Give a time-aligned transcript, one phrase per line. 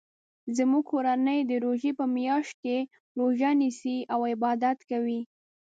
[0.57, 2.77] زموږ کورنۍ د روژی په میاشت کې
[3.19, 5.21] روژه نیسي او عبادت کوي